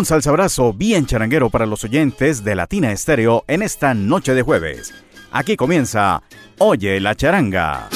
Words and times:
Un 0.00 0.06
salsabrazo 0.06 0.72
bien 0.72 1.04
charanguero 1.04 1.50
para 1.50 1.66
los 1.66 1.84
oyentes 1.84 2.42
de 2.42 2.54
Latina 2.54 2.90
Estéreo 2.90 3.44
en 3.46 3.60
esta 3.60 3.92
noche 3.92 4.32
de 4.32 4.40
jueves. 4.40 4.94
Aquí 5.30 5.56
comienza 5.56 6.22
Oye 6.56 6.98
la 7.00 7.14
charanga. 7.14 7.90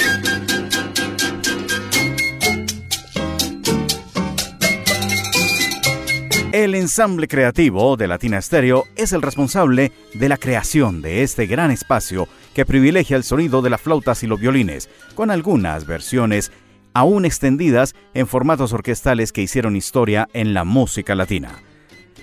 El 6.52 6.75
ensamble 6.75 7.27
creativo 7.27 7.97
de 7.97 8.06
Latina 8.06 8.36
Estéreo 8.36 8.84
es 8.97 9.14
el 9.14 9.23
responsable 9.23 9.91
de 10.12 10.28
la 10.28 10.36
creación 10.36 11.00
de 11.00 11.23
este 11.23 11.47
gran 11.47 11.70
espacio 11.70 12.28
que 12.52 12.66
privilegia 12.66 13.16
el 13.16 13.25
sonido 13.25 13.62
de 13.62 13.70
las 13.70 13.80
flautas 13.80 14.23
y 14.23 14.27
los 14.27 14.39
violines, 14.39 14.91
con 15.14 15.30
algunas 15.30 15.86
versiones 15.86 16.52
aún 16.92 17.25
extendidas 17.25 17.95
en 18.12 18.27
formatos 18.27 18.75
orquestales 18.75 19.33
que 19.33 19.41
hicieron 19.41 19.75
historia 19.75 20.28
en 20.34 20.52
la 20.52 20.64
música 20.64 21.14
latina. 21.14 21.62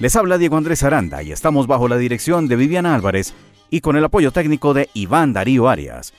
Les 0.02 0.16
habla 0.16 0.40
Diego 0.40 0.58
Andrés 0.58 0.82
Aranda 0.82 1.22
y 1.22 1.32
estamos 1.32 1.68
bajo 1.68 1.88
la 1.88 1.96
dirección 1.96 2.48
de 2.48 2.56
Viviana 2.56 2.96
Álvarez 2.96 3.36
y 3.70 3.82
con 3.82 3.96
el 3.96 4.04
apoyo 4.04 4.32
técnico 4.32 4.74
de 4.74 4.90
Iván 4.96 5.32
Darío 5.32 5.70
Arias. 5.70 6.12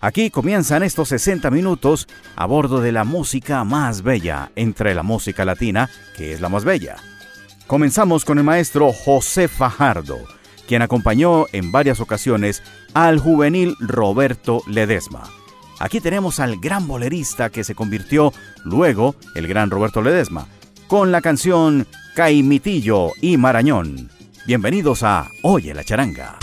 Aquí 0.00 0.30
comienzan 0.30 0.82
estos 0.82 1.10
60 1.10 1.48
minutos 1.52 2.08
a 2.34 2.44
bordo 2.46 2.80
de 2.80 2.90
la 2.90 3.04
música 3.04 3.62
más 3.62 4.02
bella 4.02 4.50
entre 4.56 4.96
la 4.96 5.04
música 5.04 5.44
latina, 5.44 5.88
que 6.16 6.32
es 6.32 6.40
la 6.40 6.48
más 6.48 6.64
bella. 6.64 6.96
Comenzamos 7.68 8.24
con 8.24 8.38
el 8.38 8.44
maestro 8.44 8.92
José 8.92 9.46
Fajardo, 9.46 10.18
quien 10.66 10.82
acompañó 10.82 11.46
en 11.52 11.70
varias 11.70 12.00
ocasiones 12.00 12.64
al 12.94 13.20
juvenil 13.20 13.76
Roberto 13.78 14.60
Ledesma. 14.66 15.22
Aquí 15.78 16.00
tenemos 16.00 16.40
al 16.40 16.56
gran 16.58 16.88
bolerista 16.88 17.48
que 17.50 17.62
se 17.62 17.76
convirtió 17.76 18.32
luego 18.64 19.14
el 19.36 19.46
gran 19.46 19.70
Roberto 19.70 20.02
Ledesma, 20.02 20.48
con 20.88 21.12
la 21.12 21.20
canción 21.20 21.86
Caimitillo 22.14 23.10
y 23.20 23.36
Marañón. 23.36 24.08
Bienvenidos 24.46 25.02
a 25.02 25.28
Oye 25.42 25.74
la 25.74 25.82
Charanga. 25.82 26.38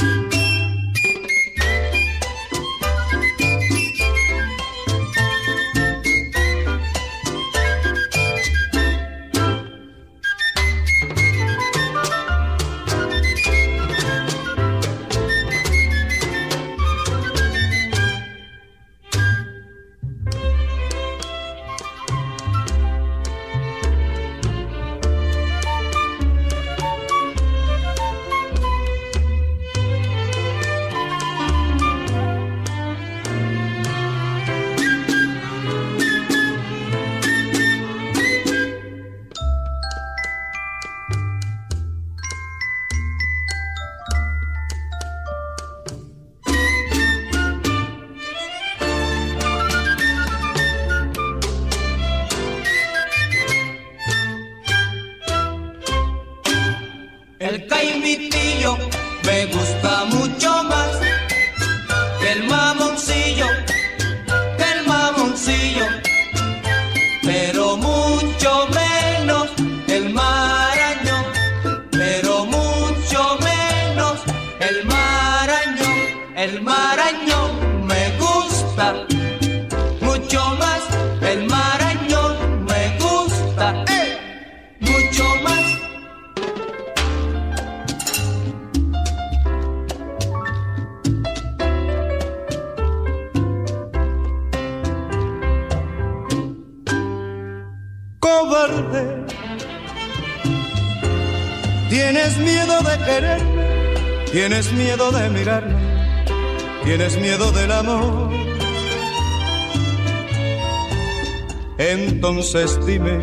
Entonces 112.54 112.86
dime, 112.86 113.18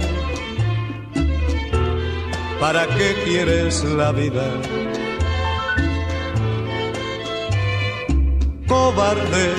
¿para 2.59 2.87
qué 2.87 3.15
quieres 3.27 3.85
la 3.85 4.11
vida? 4.11 4.51
Cobarde, 8.67 9.53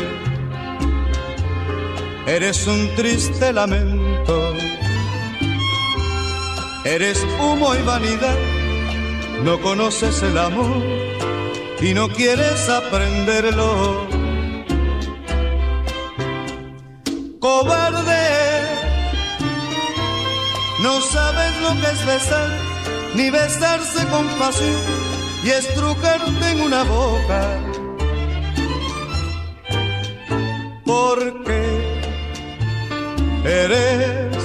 eres 2.26 2.66
un 2.66 2.90
triste 2.96 3.54
lamento, 3.54 4.56
eres 6.84 7.24
humo 7.40 7.76
y 7.76 7.84
vanidad, 7.84 8.40
no 9.44 9.62
conoces 9.62 10.24
el 10.24 10.36
amor 10.40 10.82
y 11.80 11.94
no 11.94 12.10
quieres 12.10 12.68
aprenderlo. 12.70 14.09
Ni 23.14 23.30
besarse 23.30 24.04
con 24.08 24.28
pasión 24.40 24.76
y 25.44 25.50
estrujarte 25.52 26.50
en 26.52 26.62
una 26.62 26.84
boca. 26.84 27.42
Porque 30.86 31.62
eres 33.46 34.38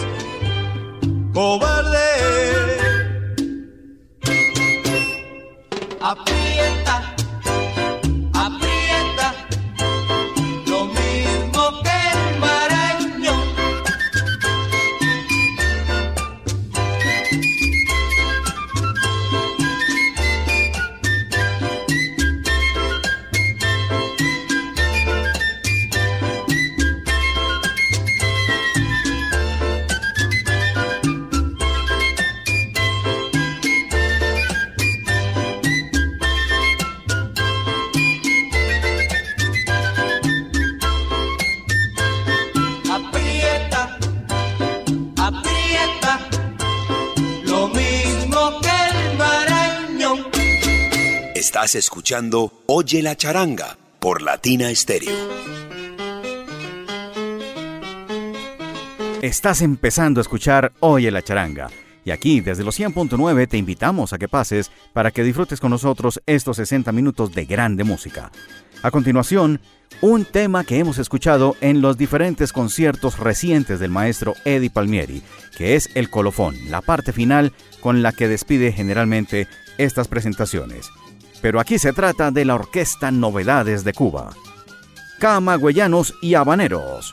cobarde. 1.32 2.04
Estás 51.64 51.76
escuchando 51.76 52.52
Oye 52.66 53.00
la 53.00 53.16
charanga 53.16 53.78
por 53.98 54.20
Latina 54.20 54.68
Stereo. 54.74 55.10
Estás 59.22 59.62
empezando 59.62 60.20
a 60.20 60.24
escuchar 60.24 60.72
Oye 60.80 61.10
la 61.10 61.22
charanga. 61.22 61.70
Y 62.04 62.10
aquí, 62.10 62.42
desde 62.42 62.64
los 62.64 62.78
100.9, 62.78 63.48
te 63.48 63.56
invitamos 63.56 64.12
a 64.12 64.18
que 64.18 64.28
pases 64.28 64.70
para 64.92 65.10
que 65.10 65.22
disfrutes 65.24 65.58
con 65.58 65.70
nosotros 65.70 66.20
estos 66.26 66.58
60 66.58 66.92
minutos 66.92 67.32
de 67.32 67.46
grande 67.46 67.82
música. 67.82 68.30
A 68.82 68.90
continuación, 68.90 69.58
un 70.02 70.26
tema 70.26 70.64
que 70.64 70.78
hemos 70.78 70.98
escuchado 70.98 71.56
en 71.62 71.80
los 71.80 71.96
diferentes 71.96 72.52
conciertos 72.52 73.18
recientes 73.18 73.80
del 73.80 73.90
maestro 73.90 74.34
Eddie 74.44 74.68
Palmieri, 74.68 75.22
que 75.56 75.76
es 75.76 75.88
el 75.94 76.10
colofón, 76.10 76.56
la 76.68 76.82
parte 76.82 77.14
final 77.14 77.54
con 77.80 78.02
la 78.02 78.12
que 78.12 78.28
despide 78.28 78.70
generalmente 78.70 79.48
estas 79.78 80.08
presentaciones. 80.08 80.90
Pero 81.44 81.60
aquí 81.60 81.78
se 81.78 81.92
trata 81.92 82.30
de 82.30 82.46
la 82.46 82.54
Orquesta 82.54 83.10
Novedades 83.10 83.84
de 83.84 83.92
Cuba. 83.92 84.30
Camagüeyanos 85.20 86.14
y 86.22 86.32
Habaneros. 86.36 87.12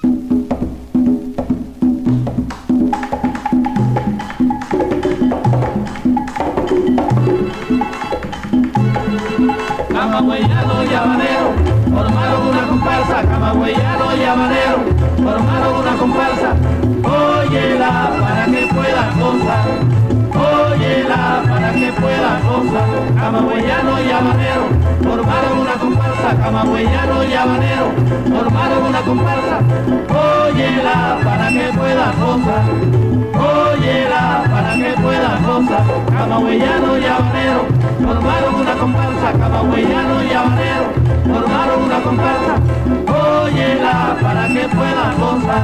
Camagüeyano 9.89 10.83
y 10.85 10.93
Habanero 10.93 11.53
formaron 11.93 12.47
una 12.47 12.67
comparsa, 12.69 13.21
Camagüeyano 13.23 14.15
y 14.15 14.23
Habanero 14.23 14.77
formaron 15.17 15.75
una 15.75 15.97
comparsa. 15.97 16.55
Óyela 17.03 18.17
para 18.21 18.45
que 18.45 18.67
pueda 18.73 19.13
gozar, 19.19 20.00
Camagüeyano 23.21 24.01
y 24.01 24.09
Habanero 24.09 24.65
formaron 25.03 25.59
una 25.59 25.73
comparsa, 25.73 26.35
Camagüeyano 26.41 27.23
y 27.23 27.33
Habanero 27.33 27.91
formaron 28.33 28.85
una 28.87 29.01
comparsa. 29.01 29.59
Óyela 30.09 31.19
para 31.23 31.49
que 31.49 31.71
pueda 31.77 32.13
gozar, 32.19 32.63
óyela 33.37 34.43
para 34.49 34.73
que 34.73 35.01
pueda 35.03 35.37
gozar. 35.45 35.83
Camagüeyano 36.17 36.97
y 36.97 37.05
Habanero 37.05 37.61
formaron 38.03 38.55
una 38.55 38.73
comparsa, 38.73 39.31
Camagüeyano 39.33 40.23
y 40.23 40.33
Habanero 40.33 40.85
formaron 41.31 41.83
una 41.83 41.99
comparsa. 42.01 42.55
Óyela 43.05 44.17
para 44.19 44.47
que 44.47 44.67
pueda 44.67 45.13
gozar, 45.21 45.63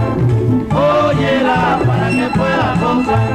óyela 0.69 1.80
para 1.88 2.09
que 2.12 2.30
pueda 2.38 2.75
gozar, 2.83 3.30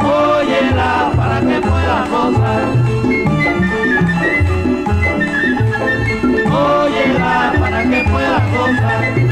óyela 0.00 1.12
para 1.14 1.40
que 1.40 1.60
pueda 1.60 2.06
gozar. 2.10 2.89
Que 7.90 8.04
pueda 8.04 8.46
gozar. 8.52 9.29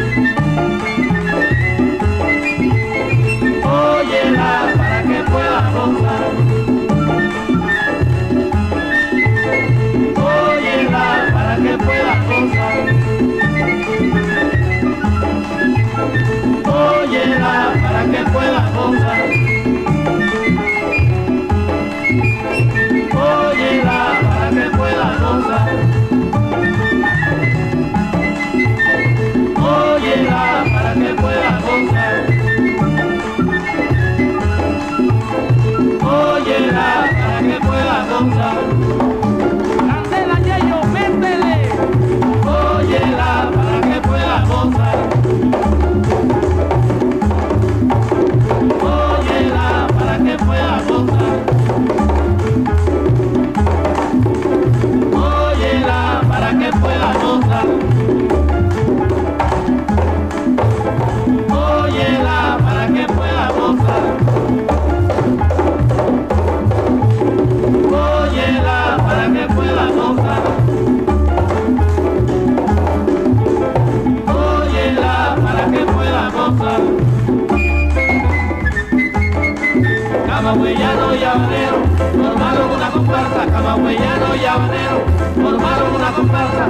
Camagüeyano 80.38 81.16
y 81.16 81.24
habanero 81.24 81.82
formaron 82.12 82.70
una 82.70 82.90
comparsa. 82.92 83.44
Camagüeyano 83.44 84.36
y 84.36 84.44
habanero 84.44 85.04
formaron 85.34 85.94
una 85.96 86.10
comparsa. 86.12 86.68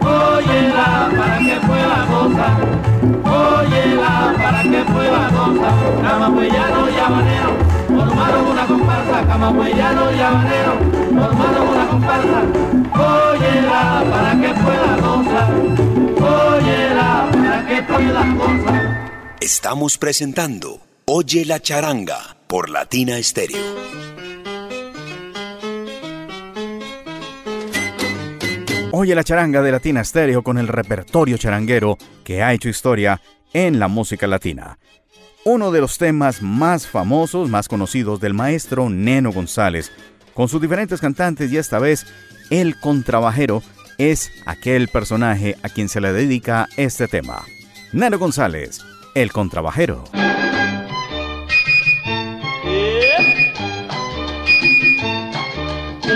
Óyela 0.00 1.10
para 1.18 1.38
que 1.38 1.56
pueda 1.66 2.06
gozar. 2.10 2.56
Óyela 3.22 4.34
para 4.38 4.62
que 4.62 4.84
pueda 4.90 5.28
gozar. 5.36 6.02
Camagüeyano 6.02 6.88
y 6.88 6.98
habanero 6.98 7.50
formaron 7.88 8.46
una 8.46 8.66
comparsa. 8.66 9.26
Camagüeyano 9.26 10.12
y 10.12 10.20
habanero 10.20 10.72
formaron 11.10 11.68
una 11.68 11.88
comparsa. 11.88 12.40
Óyela 12.94 14.04
para 14.10 14.32
que 14.40 14.48
pueda 14.64 14.96
gozar. 14.96 15.50
Óyela 16.56 17.28
para 17.30 17.66
que 17.66 17.82
pueda 17.82 18.24
gozar. 18.32 19.36
Estamos 19.40 19.98
presentando 19.98 20.80
Oye 21.04 21.44
la 21.44 21.60
charanga 21.60 22.39
por 22.50 22.68
Latina 22.68 23.14
Stereo. 23.22 23.58
Oye 28.90 29.14
la 29.14 29.22
charanga 29.22 29.62
de 29.62 29.70
Latina 29.70 30.02
Stereo 30.02 30.42
con 30.42 30.58
el 30.58 30.66
repertorio 30.66 31.38
charanguero 31.38 31.96
que 32.24 32.42
ha 32.42 32.52
hecho 32.52 32.68
historia 32.68 33.20
en 33.52 33.78
la 33.78 33.86
música 33.86 34.26
latina. 34.26 34.80
Uno 35.44 35.70
de 35.70 35.80
los 35.80 35.96
temas 35.96 36.42
más 36.42 36.88
famosos, 36.88 37.48
más 37.48 37.68
conocidos 37.68 38.18
del 38.20 38.34
maestro 38.34 38.90
Neno 38.90 39.30
González, 39.30 39.92
con 40.34 40.48
sus 40.48 40.60
diferentes 40.60 41.00
cantantes 41.00 41.52
y 41.52 41.56
esta 41.56 41.78
vez 41.78 42.04
el 42.50 42.80
contrabajero 42.80 43.62
es 43.96 44.32
aquel 44.44 44.88
personaje 44.88 45.56
a 45.62 45.68
quien 45.68 45.88
se 45.88 46.00
le 46.00 46.12
dedica 46.12 46.68
este 46.76 47.06
tema. 47.06 47.44
Neno 47.92 48.18
González, 48.18 48.80
el 49.14 49.30
contrabajero. 49.30 50.02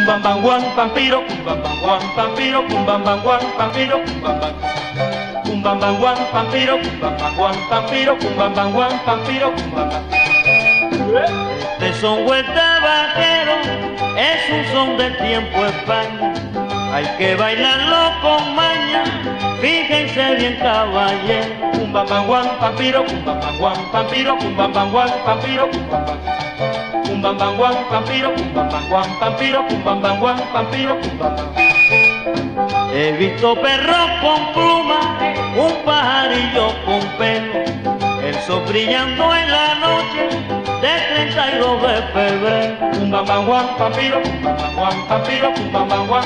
Pum 0.05 0.21
bam 0.21 0.23
bam 0.23 0.43
guan 0.43 0.63
pampiro, 0.77 1.21
pum 1.27 1.45
bam 1.47 1.63
bam 1.63 1.77
guan 1.81 2.01
pampiro, 2.15 2.61
pum 2.69 2.85
bam 2.85 3.05
bam 3.05 3.23
guan 3.25 3.41
pampiro, 3.57 3.99
pum 4.05 4.21
bam 4.21 4.41
bam. 4.41 4.53
Pum 5.45 5.63
bam 5.63 5.81
bam 5.81 5.97
guan 5.97 6.19
pampiro, 6.31 6.77
pum 6.77 7.01
bam 7.01 7.17
bam 7.17 7.35
guan 7.37 7.55
pampiro, 7.71 8.15
pum 8.21 8.37
bam 8.37 8.55
bam 8.55 8.73
guan 8.75 8.93
pampiro, 9.07 9.51
bam. 9.73 9.89
Este 11.81 12.01
son 12.01 12.25
vuelta 12.27 12.81
vaquero, 12.85 13.57
es 14.19 14.51
un 14.53 14.65
son 14.75 14.99
del 14.99 15.17
tiempo 15.17 15.65
España. 15.65 16.64
Hay 16.95 17.07
que 17.19 17.35
bailarlo 17.35 18.21
con 18.23 18.55
maña, 18.55 19.03
fíjense 19.61 20.37
bien 20.37 20.57
caballero. 20.61 21.73
Bam 21.93 22.27
guan 22.29 22.49
pampiro, 22.61 23.05
bam 23.27 23.59
guan 23.59 23.75
pampiro, 23.91 24.37
bam 24.57 24.93
guan 24.93 25.11
pampiro, 25.27 25.69
bam 27.21 27.37
bam 27.37 27.57
guan 27.57 27.75
pampiro, 27.91 28.31
bam 28.55 28.89
guan 28.89 29.19
pampiro, 29.19 29.65
bam 29.85 30.21
guan 30.21 30.41
pampiro, 30.53 30.97
bam. 31.19 31.35
He 32.93 33.11
visto 33.19 33.57
perros 33.57 34.11
con 34.23 34.53
plumas, 34.53 35.07
un 35.57 35.73
pajarillo 35.85 36.69
con 36.87 37.01
pelo, 37.19 38.04
el 38.25 38.35
sol 38.41 38.63
brillando 38.67 39.35
en 39.35 39.51
la 39.51 39.75
noche 39.75 40.29
del 40.81 41.35
32 41.35 41.83
de 41.83 42.03
febrero. 42.13 42.75
Bam 43.11 43.27
bam 43.27 43.47
guan 43.47 43.67
bam 43.79 43.93
bam 43.93 44.75
guan 44.77 44.97
pampiro, 45.09 45.49
pum 45.55 45.73
bam 45.73 45.89
bam 45.89 46.07
guan. 46.09 46.25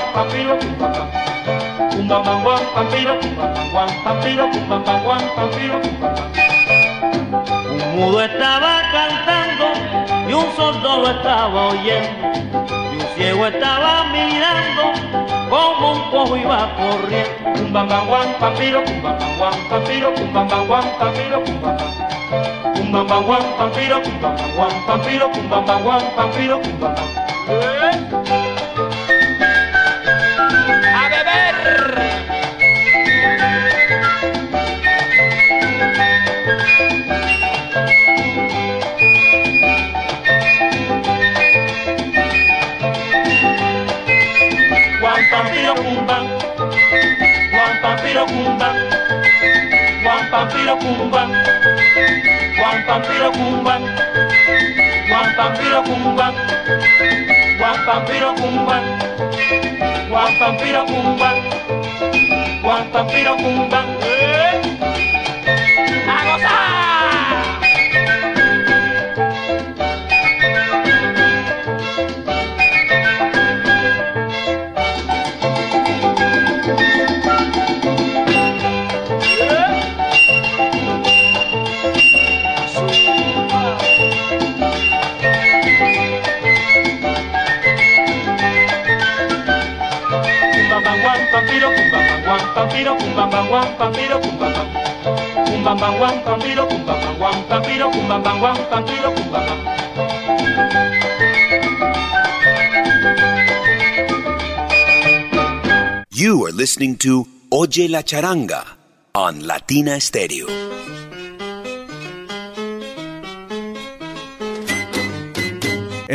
Pum 1.90 2.08
bam 2.08 2.22
bam 2.24 2.42
guan 2.44 2.62
bam 2.74 2.88
bam 3.36 3.70
guan 3.72 3.88
pampiro, 4.04 4.50
pum 4.50 4.68
bam 4.68 4.84
bam 4.84 5.02
guan 5.04 5.22
bam 5.36 5.50
bam. 5.50 5.80
Un 7.70 7.80
mudo 7.96 8.22
estaba 8.22 8.72
cantando 8.92 9.66
y 10.28 10.32
un 10.32 10.46
sordo 10.56 10.98
lo 10.98 11.10
estaba 11.10 11.68
oyendo 11.68 12.28
un 12.70 12.87
ciego 13.18 13.46
estaba 13.48 14.04
mirando 14.12 14.92
como 15.50 15.92
un 15.94 16.10
cojo 16.10 16.36
iba 16.36 16.70
corriendo. 16.76 17.60
Un 17.60 17.72
bambanguán, 17.72 18.28
pampiro, 18.38 18.80
un 18.86 19.02
bambanguán, 19.02 19.54
pampiro, 19.68 20.14
un 20.14 20.32
bambanguán, 20.32 20.84
pampiro, 20.98 21.38
un 21.40 21.60
bambanguán. 21.60 22.08
Un 22.80 22.92
bambanguán, 22.92 23.42
pampiro, 23.58 23.98
un 23.98 24.20
bambanguán, 24.22 24.86
pampiro, 24.86 25.30
un 25.34 25.50
bambanguán, 25.50 26.02
pampiro, 26.14 26.58
un 26.58 26.80
bambanguán. 26.80 27.26
Eh. 27.48 27.90
A 30.94 31.08
beber. 31.08 32.07
Pampiro 48.18 48.26
Cumba, 48.26 48.74
Juan 50.02 50.30
Pampiro 50.30 50.76
Cumba, 50.78 51.28
Juan 52.58 52.84
Pampiro 52.84 53.30
Cumba, 53.32 53.78
Juan 55.08 55.34
Pampiro 55.36 55.82
Cumba, 55.84 56.34
Juan 57.58 57.84
Pampiro 57.86 58.34
Cumba, 58.34 58.82
Juan 60.10 60.38
Pampiro 60.38 60.84
Cumba, 60.86 61.30
Juan 62.60 62.90
Pampiro 62.90 63.36
Cumba, 63.36 64.17
You 106.10 106.46
are 106.46 106.52
listening 106.52 106.96
to 106.98 107.26
Oye 107.52 107.86
la 107.88 108.02
Charanga 108.02 108.64
on 109.14 109.46
Latina 109.46 110.00
Stereo. 110.00 110.67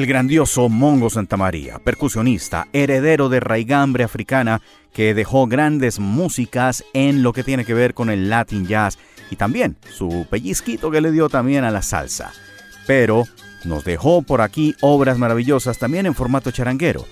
El 0.03 0.09
grandioso 0.09 0.67
Mongo 0.67 1.09
Santamaría, 1.09 1.79
percusionista, 1.79 2.67
heredero 2.73 3.29
de 3.29 3.39
raigambre 3.39 4.03
africana, 4.03 4.61
que 4.91 5.13
dejó 5.13 5.47
grandes 5.47 5.97
músicas 5.97 6.83
en 6.93 7.23
lo 7.23 7.31
que 7.31 7.45
tiene 7.45 7.63
que 7.63 7.73
ver 7.73 7.93
con 7.93 8.09
el 8.09 8.29
Latin 8.29 8.67
Jazz 8.67 8.97
y 9.31 9.37
también 9.37 9.77
su 9.89 10.27
pellizquito 10.29 10.91
que 10.91 10.99
le 10.99 11.13
dio 11.13 11.29
también 11.29 11.63
a 11.63 11.71
la 11.71 11.81
salsa. 11.81 12.33
Pero 12.85 13.23
nos 13.63 13.85
dejó 13.85 14.23
por 14.23 14.41
aquí 14.41 14.75
obras 14.81 15.17
maravillosas 15.17 15.77
también 15.77 16.05
en 16.05 16.15
formato 16.15 16.51
charanguero, 16.51 17.05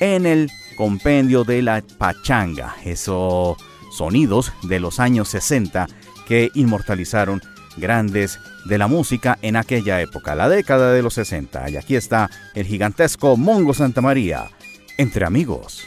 en 0.00 0.24
el 0.24 0.50
compendio 0.78 1.44
de 1.44 1.60
la 1.60 1.84
pachanga, 1.98 2.76
esos 2.82 3.58
sonidos 3.92 4.54
de 4.62 4.80
los 4.80 5.00
años 5.00 5.28
60 5.28 5.86
que 6.26 6.48
inmortalizaron 6.54 7.42
grandes 7.78 8.38
de 8.64 8.78
la 8.78 8.86
música 8.86 9.38
en 9.42 9.56
aquella 9.56 10.00
época, 10.00 10.34
la 10.34 10.48
década 10.48 10.92
de 10.92 11.02
los 11.02 11.14
60. 11.14 11.70
Y 11.70 11.76
aquí 11.76 11.96
está 11.96 12.30
el 12.54 12.66
gigantesco 12.66 13.36
Mongo 13.36 13.74
Santa 13.74 14.00
María, 14.00 14.50
entre 14.96 15.24
amigos. 15.24 15.86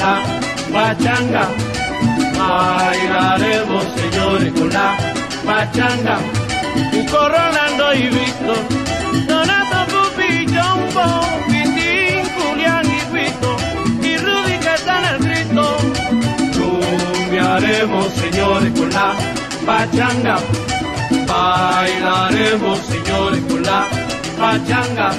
La 0.00 0.22
pachanga. 0.72 1.44
Bailaremos, 2.38 3.84
señores, 4.00 4.52
con 4.52 4.68
la 4.70 4.96
pachanga. 5.44 6.16
Cuco 6.92 7.28
Rolando 7.28 7.94
y 7.94 8.08
Víctor, 8.08 8.60
Donato 9.28 9.80
Pupi, 9.92 10.46
Jumbo, 10.54 11.06
Pitín, 11.48 12.22
Julián 12.34 12.86
y 12.86 13.00
Vito, 13.14 13.56
y 14.02 14.16
Rudy 14.16 14.56
en 14.96 15.04
el 15.10 15.18
grito. 15.26 15.64
Rumbearemos, 16.56 18.06
señores, 18.14 18.72
con 18.78 18.90
la 18.90 19.14
pachanga. 19.66 20.36
Bailaremos, 21.28 22.78
señores, 22.92 23.42
con 23.48 23.62
la 23.62 23.86
pachanga. 24.38 25.10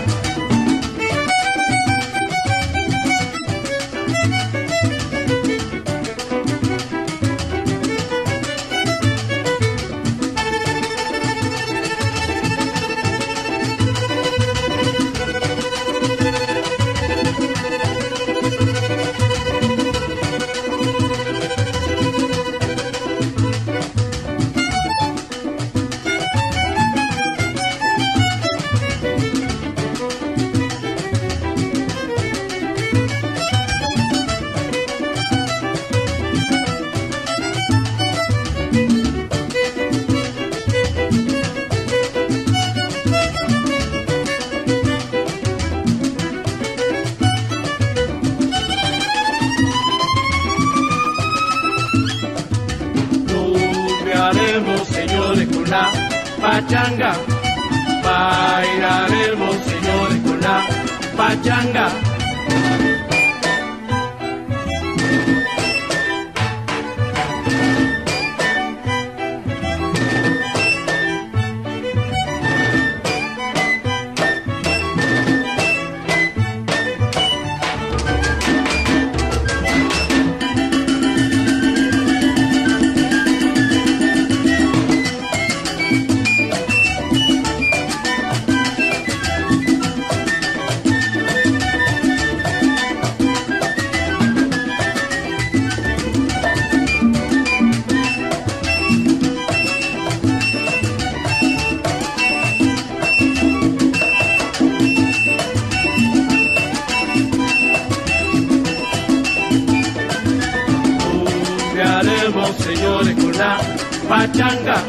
Pachanga. 114.12 114.84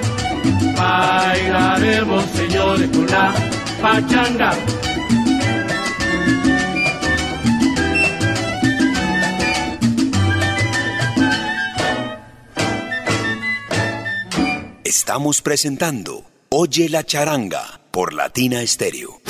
Bailaremos, 0.77 2.25
señores, 2.33 2.91
con 2.91 3.07
la 3.07 3.33
pachanga. 3.81 4.51
Estamos 14.83 15.41
presentando 15.41 16.25
Oye 16.51 16.89
la 16.89 17.05
charanga 17.05 17.81
por 17.93 18.13
Latina 18.13 18.67
Stereo. 18.67 19.21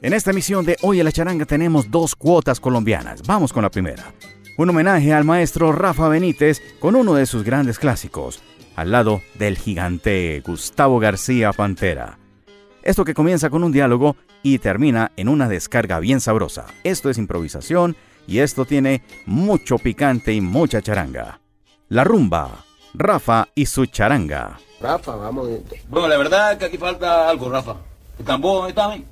En 0.00 0.14
esta 0.14 0.30
emisión 0.30 0.64
de 0.64 0.78
Oye 0.82 1.04
la 1.04 1.12
charanga 1.12 1.44
tenemos 1.44 1.90
dos 1.90 2.16
cuotas 2.16 2.58
colombianas. 2.58 3.22
Vamos 3.22 3.52
con 3.52 3.62
la 3.62 3.70
primera 3.70 4.14
un 4.56 4.70
homenaje 4.70 5.12
al 5.12 5.24
maestro 5.24 5.72
Rafa 5.72 6.08
Benítez 6.08 6.62
con 6.78 6.96
uno 6.96 7.14
de 7.14 7.26
sus 7.26 7.44
grandes 7.44 7.78
clásicos, 7.78 8.42
al 8.74 8.90
lado 8.90 9.22
del 9.34 9.58
gigante 9.58 10.42
Gustavo 10.46 10.98
García 10.98 11.52
Pantera. 11.52 12.18
Esto 12.82 13.04
que 13.04 13.14
comienza 13.14 13.50
con 13.50 13.64
un 13.64 13.72
diálogo 13.72 14.16
y 14.42 14.58
termina 14.58 15.12
en 15.16 15.28
una 15.28 15.48
descarga 15.48 15.98
bien 15.98 16.20
sabrosa. 16.20 16.66
Esto 16.84 17.10
es 17.10 17.18
improvisación 17.18 17.96
y 18.26 18.38
esto 18.38 18.64
tiene 18.64 19.02
mucho 19.26 19.78
picante 19.78 20.32
y 20.32 20.40
mucha 20.40 20.80
charanga. 20.80 21.40
La 21.88 22.04
rumba, 22.04 22.64
Rafa 22.94 23.48
y 23.54 23.66
su 23.66 23.86
charanga. 23.86 24.58
Rafa, 24.80 25.16
vamos. 25.16 25.48
Bueno, 25.88 26.08
la 26.08 26.18
verdad 26.18 26.52
es 26.52 26.58
que 26.58 26.64
aquí 26.66 26.78
falta 26.78 27.28
algo, 27.28 27.50
Rafa. 27.50 27.76
¿El 28.18 28.24
tambor 28.24 28.68
está 28.68 28.88
bien? 28.88 29.04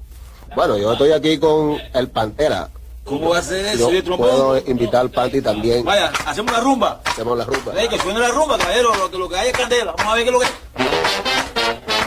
Bueno, 0.54 0.78
yo 0.78 0.92
estoy 0.92 1.12
aquí 1.12 1.38
con 1.38 1.78
el 1.94 2.08
Pantera. 2.08 2.70
¿Cómo 3.04 3.30
va 3.30 3.38
a 3.38 3.42
ser 3.42 3.66
eso? 3.66 3.90
Yo 3.90 4.16
puedo 4.16 4.58
invitar 4.66 5.02
al 5.02 5.10
party 5.10 5.42
también. 5.42 5.84
Vaya, 5.84 6.10
hacemos 6.26 6.52
la 6.52 6.60
rumba. 6.60 7.00
Hacemos 7.04 7.36
la 7.36 7.44
rumba. 7.44 7.72
que 7.74 7.98
suene 7.98 8.18
la 8.18 8.28
rumba, 8.28 8.56
caballero. 8.58 8.94
Lo 8.94 9.10
que, 9.10 9.18
lo 9.18 9.28
que 9.28 9.36
hay 9.36 9.48
es 9.48 9.56
candela. 9.56 9.94
Vamos 9.98 10.12
a 10.12 10.16
ver 10.16 10.24
qué 10.24 10.30
es 10.30 10.32
lo 10.32 10.40
que 10.40 10.46
y 10.76 12.03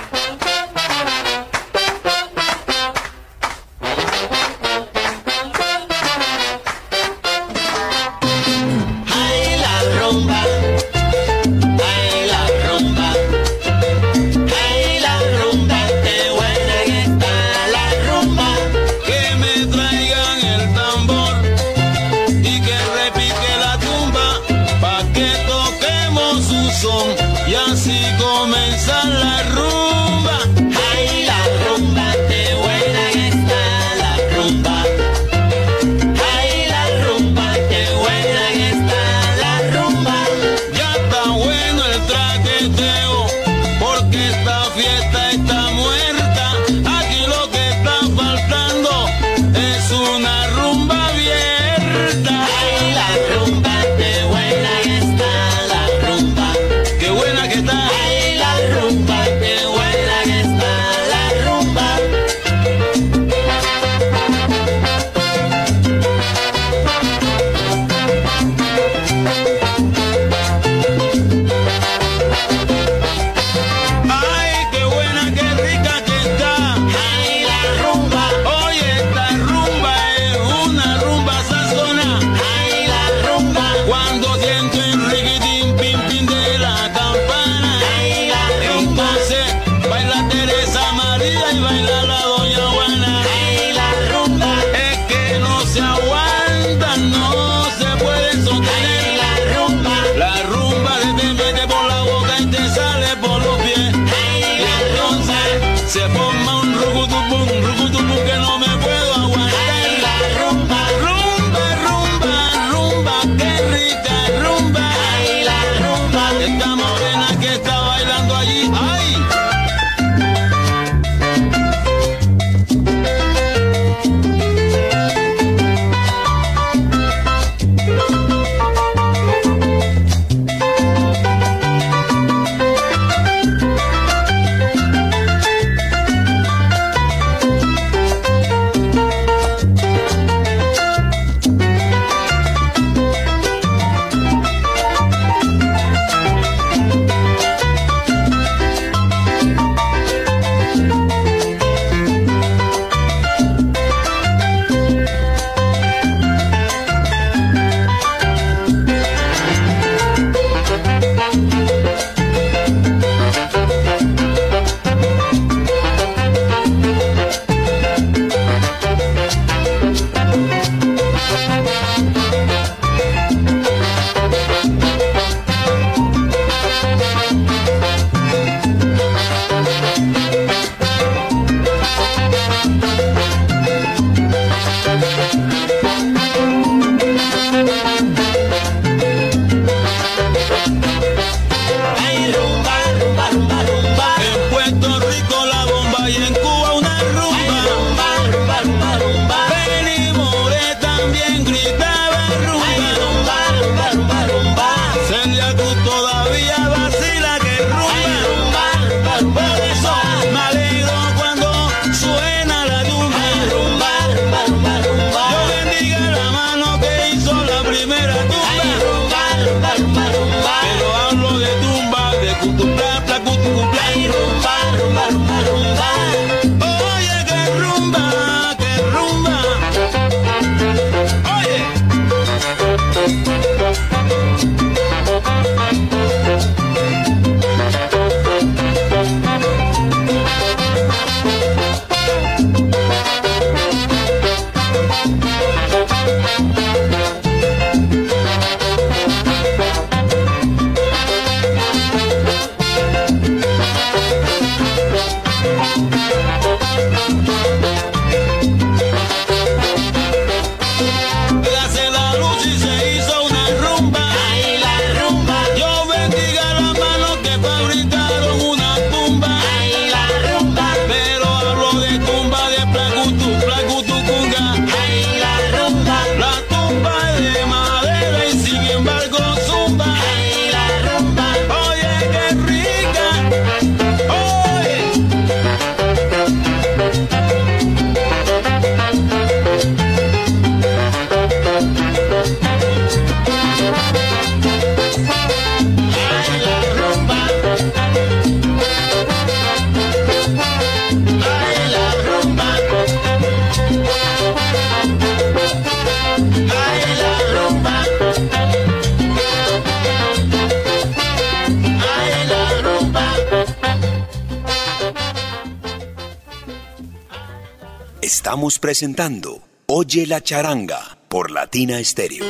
Estamos 318.27 318.59
presentando 318.59 319.41
Oye 319.67 320.05
la 320.05 320.19
charanga 320.19 320.97
por 321.07 321.31
Latina 321.31 321.81
Stereo. 321.81 322.25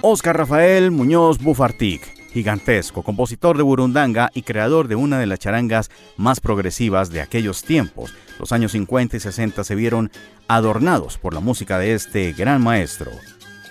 Oscar 0.00 0.36
Rafael 0.38 0.90
Muñoz 0.90 1.38
Bufartic, 1.38 2.02
gigantesco, 2.32 3.04
compositor 3.04 3.56
de 3.56 3.62
burundanga 3.62 4.32
y 4.34 4.42
creador 4.42 4.88
de 4.88 4.96
una 4.96 5.20
de 5.20 5.26
las 5.26 5.38
charangas 5.38 5.92
más 6.16 6.40
progresivas 6.40 7.10
de 7.10 7.20
aquellos 7.20 7.62
tiempos. 7.62 8.12
Los 8.40 8.50
años 8.50 8.72
50 8.72 9.18
y 9.18 9.20
60 9.20 9.62
se 9.62 9.76
vieron 9.76 10.10
adornados 10.48 11.18
por 11.18 11.34
la 11.34 11.40
música 11.40 11.78
de 11.78 11.94
este 11.94 12.32
gran 12.32 12.60
maestro. 12.60 13.12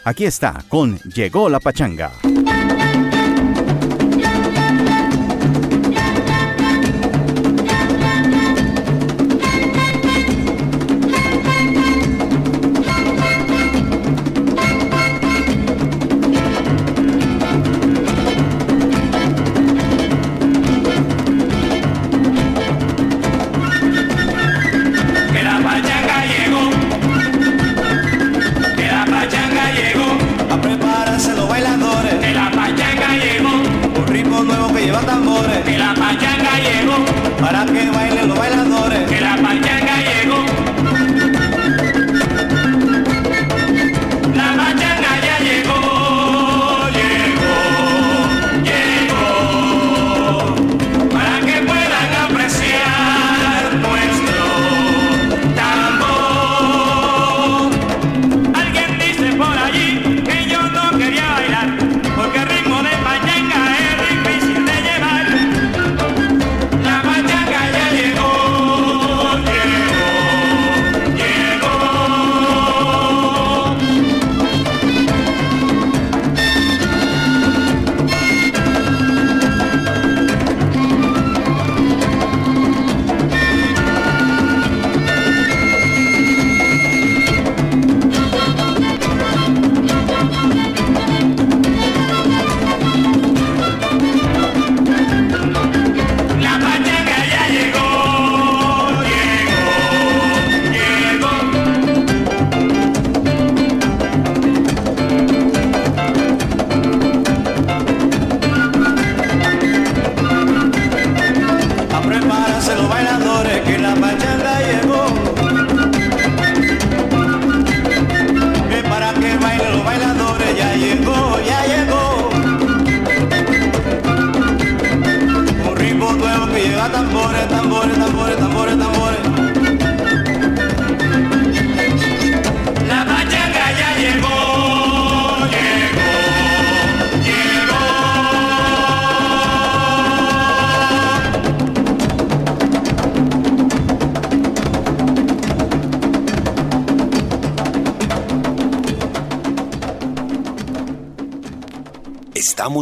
Aquí 0.06 0.24
está 0.24 0.64
con 0.70 1.00
Llegó 1.00 1.50
la 1.50 1.60
Pachanga. 1.60 2.14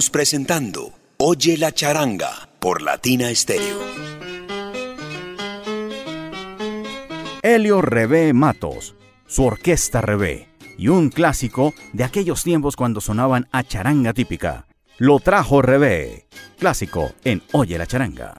Presentando 0.07 0.93
Oye 1.17 1.57
la 1.57 1.73
charanga 1.73 2.47
por 2.59 2.81
Latina 2.81 3.35
Stereo. 3.35 3.79
Helio 7.43 7.81
Rebé 7.81 8.31
Matos, 8.31 8.95
su 9.27 9.43
orquesta 9.43 9.99
Rebé, 9.99 10.47
y 10.77 10.87
un 10.87 11.09
clásico 11.09 11.73
de 11.91 12.05
aquellos 12.05 12.43
tiempos 12.43 12.77
cuando 12.77 13.01
sonaban 13.01 13.49
a 13.51 13.63
charanga 13.63 14.13
típica. 14.13 14.67
Lo 14.97 15.19
trajo 15.19 15.61
Rebé, 15.61 16.27
clásico 16.57 17.11
en 17.25 17.43
Oye 17.51 17.77
la 17.77 17.85
charanga. 17.85 18.35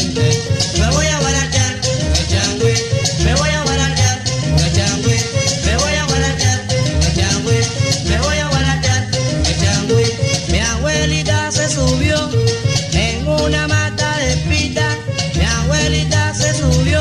Me 0.00 0.88
voy 0.92 1.06
a 1.06 1.20
guaratear, 1.20 1.74
me 2.12 2.26
changuí, 2.26 2.72
me 3.22 3.34
voy 3.34 3.50
a 3.50 3.62
guaranear, 3.64 4.22
me 4.56 4.72
changuí, 4.72 5.16
me 5.66 5.76
voy 5.76 5.92
a 5.92 6.04
guaranear, 6.06 6.64
me 7.00 7.12
changué, 7.14 7.60
me 8.08 8.18
voy 8.18 8.38
a 8.38 8.48
guaratear, 8.48 9.08
me 9.44 9.56
changuí, 9.60 10.04
mi 10.52 10.58
abuelita 10.58 11.52
se 11.52 11.68
subió, 11.68 12.16
en 12.94 13.28
una 13.28 13.68
mata 13.68 14.16
de 14.20 14.36
pita, 14.48 14.96
mi 15.34 15.44
abuelita 15.44 16.34
se 16.34 16.54
subió, 16.54 17.00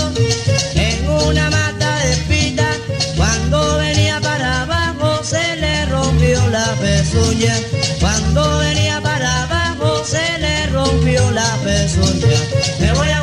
en 0.75 1.09
una 1.09 1.49
mata 1.49 1.99
de 2.03 2.17
pita, 2.27 2.69
cuando 3.15 3.77
venía 3.77 4.19
para 4.19 4.63
abajo 4.63 5.23
se 5.23 5.55
le 5.55 5.85
rompió 5.85 6.45
la 6.49 6.65
pezuña, 6.81 7.55
cuando 8.01 8.41
venía 8.41 8.43
para 8.43 8.59
la 8.59 8.59
pena 8.59 8.68
rica 11.57 11.87
carne 12.77 13.18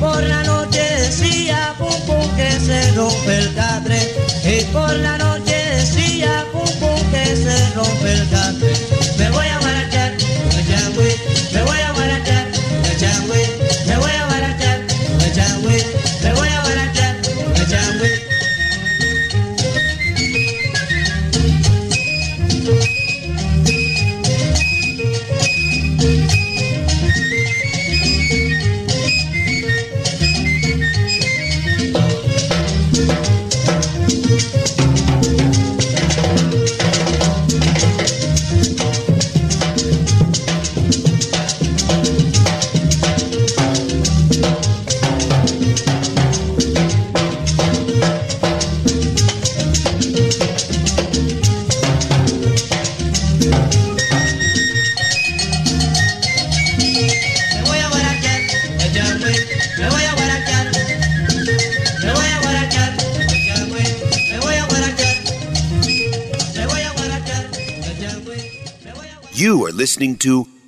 por 0.00 0.22
la 0.22 0.42
noche 0.42 0.82
decía 0.98 1.74
pum 1.78 1.94
pum 2.06 2.26
que 2.34 2.50
se 2.58 2.90
rompe 2.92 3.38
el 3.38 3.54
catre. 3.54 3.98
Y 4.44 4.64
por 4.72 4.92
la 4.96 5.18
noche 5.18 5.56
decía 5.76 6.46
pum 6.52 6.66
pum 6.80 7.10
que 7.12 7.36
se 7.36 7.70
rompe 7.74 8.12
el 8.12 8.28
catre. 8.30 8.89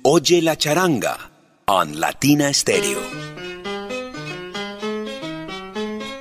Oye 0.01 0.41
la 0.41 0.55
Charanga 0.55 1.15
on 1.67 1.99
Latina 1.99 2.51
Stereo. 2.51 2.99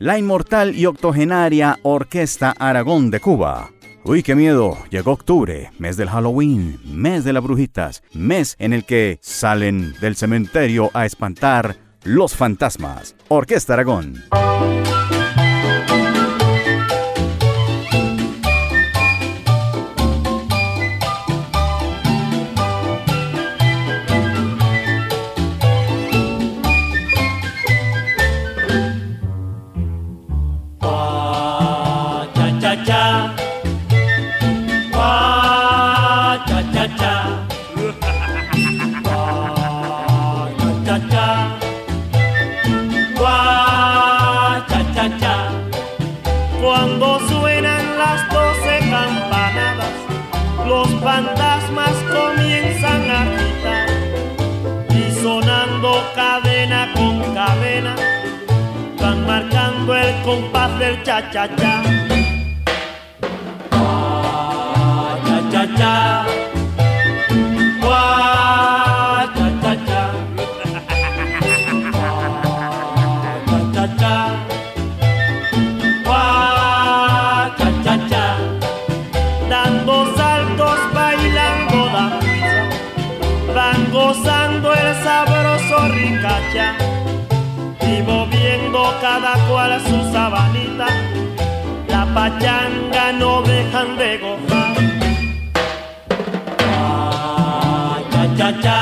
La 0.00 0.18
inmortal 0.18 0.76
y 0.76 0.84
octogenaria 0.84 1.78
Orquesta 1.82 2.54
Aragón 2.58 3.10
de 3.10 3.20
Cuba. 3.20 3.70
Uy, 4.04 4.22
qué 4.22 4.34
miedo. 4.34 4.76
Llegó 4.90 5.12
octubre, 5.12 5.70
mes 5.78 5.96
del 5.96 6.10
Halloween, 6.10 6.78
mes 6.84 7.24
de 7.24 7.32
las 7.32 7.42
brujitas, 7.42 8.02
mes 8.12 8.54
en 8.58 8.74
el 8.74 8.84
que 8.84 9.18
salen 9.22 9.94
del 10.00 10.14
cementerio 10.14 10.90
a 10.92 11.06
espantar 11.06 11.76
los 12.04 12.36
fantasmas. 12.36 13.16
Orquesta 13.28 13.72
Aragón. 13.72 14.22
Compás 60.32 60.78
del 60.78 61.02
cha 61.02 61.30
cha 61.30 61.46
cha. 61.56 61.82
Guau, 63.70 65.18
cha 65.26 65.38
cha 65.52 65.66
cha. 65.78 66.41
Pachanga 92.14 93.06
no 93.18 93.42
dejan 93.42 93.96
de 93.98 94.10
gozar. 94.22 94.76
Cha 98.12 98.22
cha 98.38 98.48
cha. 98.62 98.81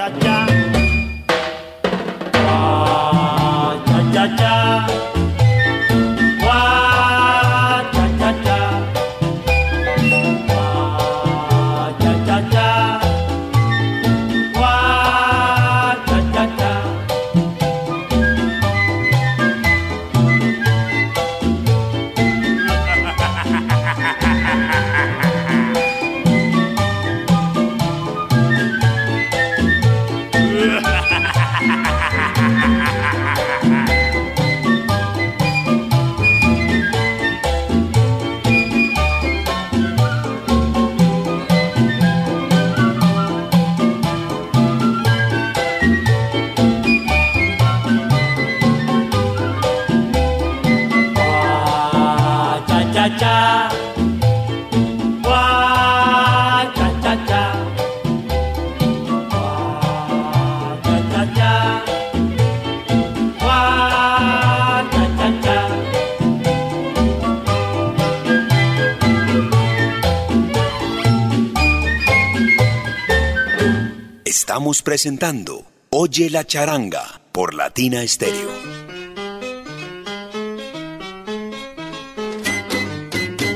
Cha 0.00 0.08
cha 0.20 0.59
Estamos 74.70 74.82
presentando 74.82 75.64
Oye 75.90 76.30
la 76.30 76.44
Charanga 76.44 77.20
por 77.32 77.54
Latina 77.54 78.06
Stereo. 78.06 78.50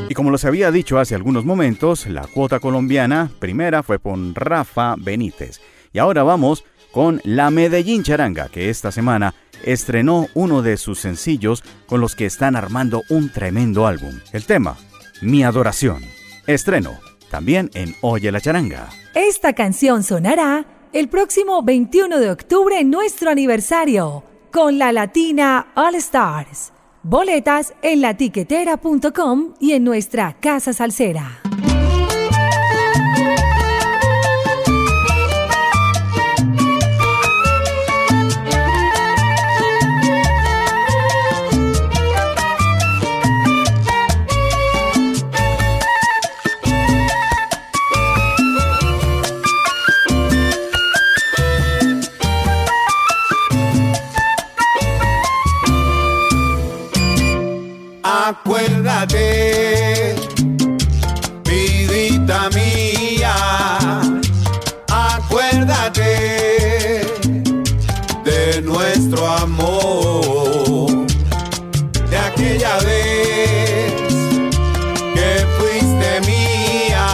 Y 0.09 0.15
como 0.15 0.33
los 0.33 0.45
había 0.45 0.73
dicho 0.73 0.99
hace 0.99 1.15
algunos 1.15 1.45
momentos, 1.45 2.09
la 2.09 2.27
cuota 2.27 2.59
colombiana 2.59 3.31
primera 3.39 3.85
fue 3.85 4.01
con 4.01 4.35
Rafa 4.35 4.97
Benítez. 4.99 5.61
Y 5.93 6.01
ahora 6.01 6.25
vamos 6.25 6.65
con 6.91 7.21
la 7.23 7.53
Medellín 7.53 8.03
Charanga, 8.03 8.49
que 8.49 8.69
esta 8.69 8.91
semana 8.91 9.37
estrenó 9.65 10.27
uno 10.35 10.63
de 10.63 10.77
sus 10.77 10.99
sencillos 10.99 11.63
con 11.87 12.01
los 12.01 12.17
que 12.17 12.27
están 12.27 12.57
armando 12.57 13.03
un 13.09 13.31
tremendo 13.31 13.87
álbum. 13.87 14.19
El 14.33 14.47
tema, 14.47 14.77
Mi 15.23 15.45
Adoración. 15.45 16.03
Estreno, 16.49 16.99
también 17.31 17.71
en 17.75 17.95
Oye 18.01 18.33
la 18.33 18.41
Charanga. 18.41 18.89
Esta 19.15 19.53
canción 19.53 20.03
sonará 20.03 20.74
el 20.95 21.09
próximo 21.09 21.61
21 21.61 22.21
de 22.21 22.31
octubre 22.31 22.85
nuestro 22.85 23.29
aniversario 23.29 24.23
con 24.53 24.79
la 24.79 24.93
Latina 24.93 25.73
All 25.75 25.97
Stars. 25.97 26.73
Boletas 27.03 27.75
en 27.83 28.01
latiquetera.com 28.01 29.55
y 29.59 29.73
en 29.73 29.83
nuestra 29.83 30.37
casa 30.41 30.73
salsera. 30.73 31.43
De 72.11 72.17
aquella 72.17 72.79
vez 72.79 73.93
que 75.15 75.47
fuiste 75.59 76.21
mía 76.27 77.07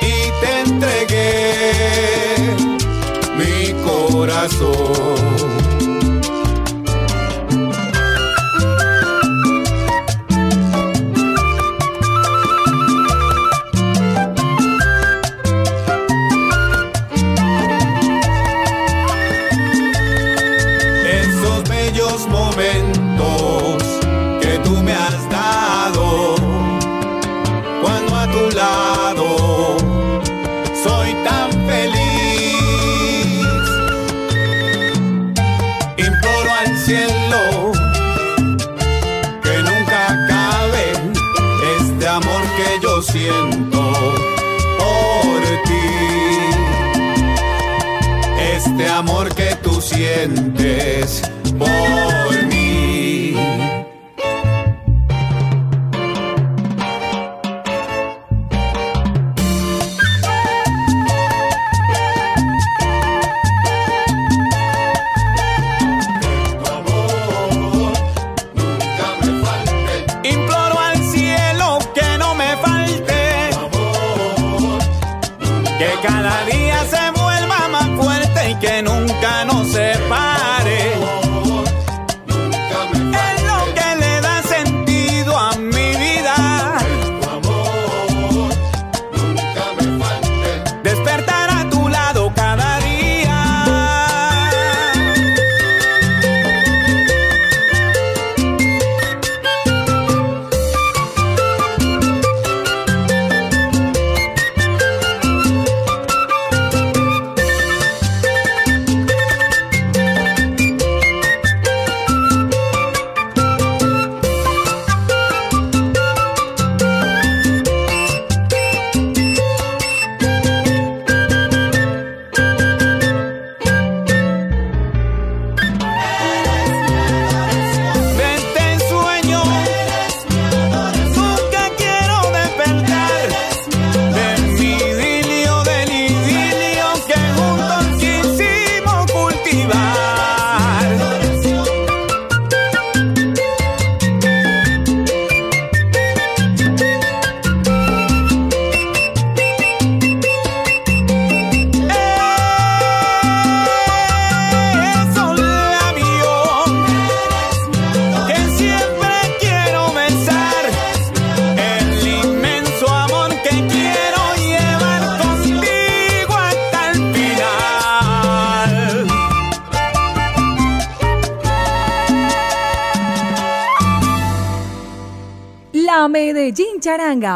y 0.00 0.30
te 0.40 0.60
entregué 0.60 1.74
mi 3.36 3.72
corazón. 3.84 5.15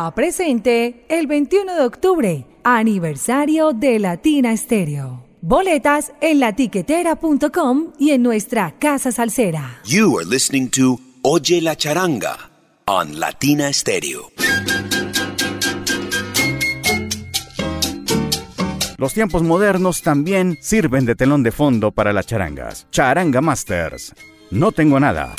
Presente 0.08 1.04
el 1.08 1.26
21 1.26 1.74
de 1.74 1.82
octubre, 1.82 2.46
aniversario 2.64 3.72
de 3.72 3.98
Latina 3.98 4.52
Estéreo. 4.52 5.24
Boletas 5.42 6.12
en 6.20 6.40
latiquetera.com 6.40 7.92
y 7.98 8.10
en 8.10 8.22
nuestra 8.22 8.78
casa 8.78 9.12
salsera. 9.12 9.80
You 9.84 10.18
are 10.18 10.26
listening 10.26 10.68
to 10.70 10.98
Oye 11.22 11.60
la 11.60 11.76
Charanga 11.76 12.50
on 12.86 13.20
Latina 13.20 13.72
Stereo. 13.72 14.30
Los 18.96 19.14
tiempos 19.14 19.42
modernos 19.42 20.02
también 20.02 20.58
sirven 20.60 21.04
de 21.04 21.14
telón 21.14 21.42
de 21.42 21.52
fondo 21.52 21.90
para 21.90 22.12
las 22.12 22.26
charangas. 22.26 22.86
Charanga 22.90 23.40
Masters. 23.40 24.14
No 24.50 24.72
tengo 24.72 24.98
nada. 24.98 25.34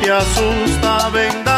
te 0.00 0.10
asusta, 0.10 1.10
venga. 1.10 1.51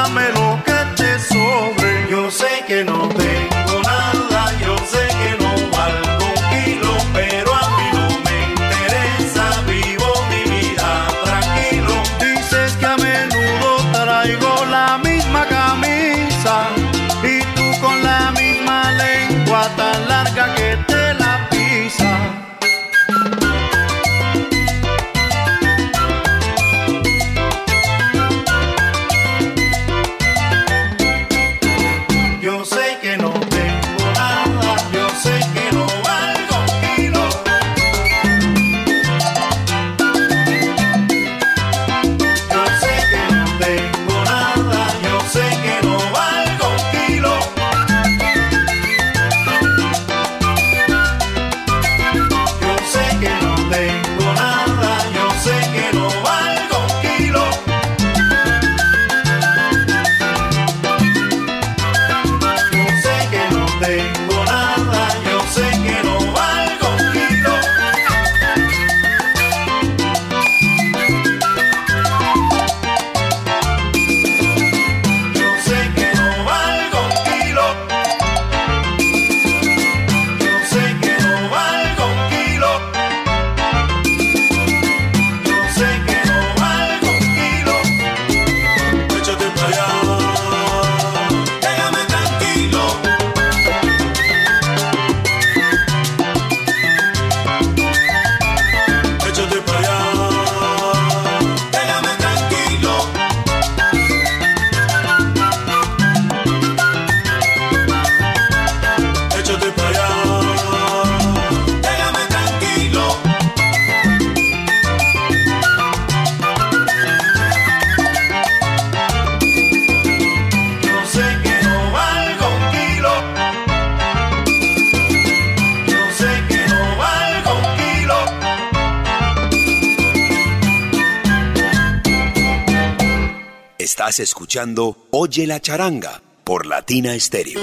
Escuchando 134.09 134.96
Oye 135.11 135.46
la 135.46 135.61
charanga 135.61 136.20
por 136.44 136.66
Latina 136.66 137.18
Stereo. 137.18 137.61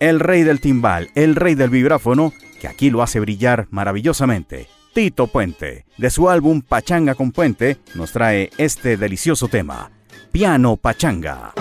El 0.00 0.20
rey 0.20 0.42
del 0.42 0.60
timbal, 0.60 1.10
el 1.14 1.34
rey 1.34 1.54
del 1.54 1.70
vibráfono, 1.70 2.32
que 2.60 2.68
aquí 2.68 2.90
lo 2.90 3.02
hace 3.02 3.20
brillar 3.20 3.66
maravillosamente. 3.70 4.68
Tito 4.94 5.26
Puente, 5.26 5.86
de 5.96 6.10
su 6.10 6.28
álbum 6.28 6.62
Pachanga 6.62 7.14
con 7.14 7.32
Puente, 7.32 7.78
nos 7.94 8.12
trae 8.12 8.50
este 8.58 8.96
delicioso 8.96 9.48
tema, 9.48 9.90
Piano 10.30 10.76
Pachanga. 10.76 11.52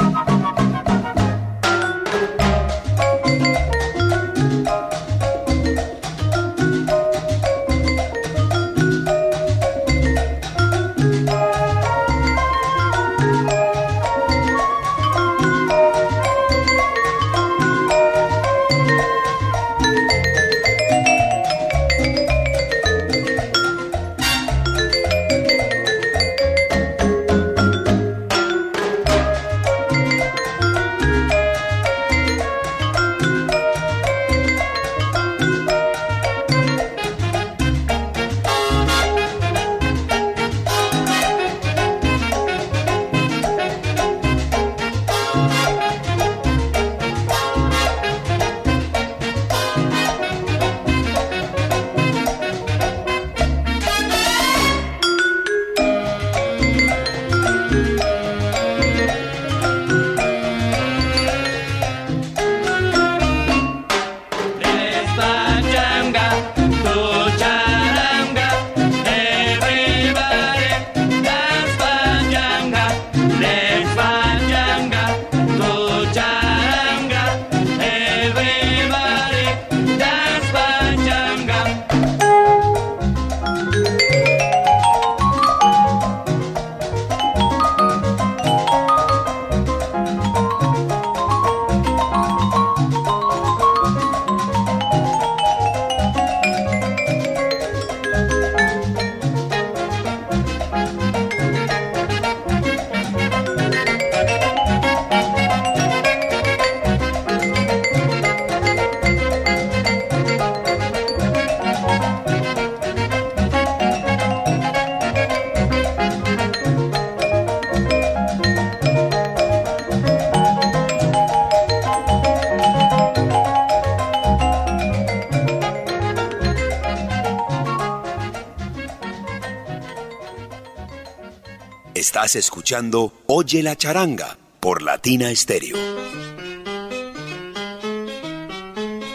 Escuchando 132.35 133.13
Oye 133.27 133.63
la 133.63 133.75
charanga 133.75 134.37
por 134.59 134.81
Latina 134.81 135.33
Stereo. 135.35 135.77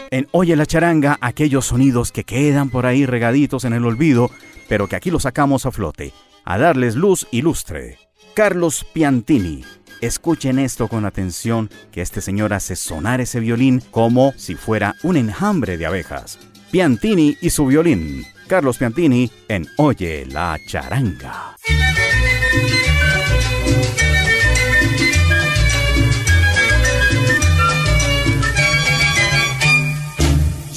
En 0.09 0.27
Oye 0.31 0.55
la 0.55 0.65
charanga, 0.65 1.17
aquellos 1.21 1.65
sonidos 1.65 2.11
que 2.11 2.23
quedan 2.23 2.69
por 2.69 2.85
ahí 2.85 3.05
regaditos 3.05 3.65
en 3.65 3.73
el 3.73 3.85
olvido, 3.85 4.29
pero 4.69 4.87
que 4.87 4.95
aquí 4.95 5.11
los 5.11 5.23
sacamos 5.23 5.65
a 5.65 5.71
flote, 5.71 6.13
a 6.45 6.57
darles 6.57 6.95
luz 6.95 7.27
y 7.31 7.41
lustre. 7.41 7.97
Carlos 8.33 8.85
Piantini. 8.93 9.63
Escuchen 10.01 10.59
esto 10.59 10.87
con 10.87 11.05
atención, 11.05 11.69
que 11.91 12.01
este 12.01 12.21
señor 12.21 12.53
hace 12.53 12.75
sonar 12.75 13.21
ese 13.21 13.39
violín 13.39 13.81
como 13.91 14.33
si 14.37 14.55
fuera 14.55 14.95
un 15.03 15.17
enjambre 15.17 15.77
de 15.77 15.85
abejas. 15.85 16.39
Piantini 16.71 17.37
y 17.41 17.49
su 17.51 17.65
violín. 17.65 18.25
Carlos 18.47 18.77
Piantini 18.77 19.31
en 19.47 19.67
Oye 19.77 20.25
la 20.25 20.59
charanga. 20.67 21.55